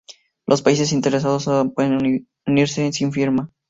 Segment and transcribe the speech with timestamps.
[0.47, 3.51] Los países interesados ahora pueden unirse sin firma.